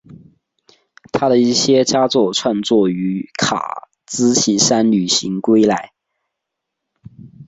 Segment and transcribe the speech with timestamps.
[1.11, 5.93] 他的一些佳作创作于卡兹奇山旅行归来。